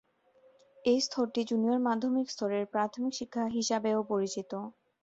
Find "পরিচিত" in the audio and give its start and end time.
4.11-4.51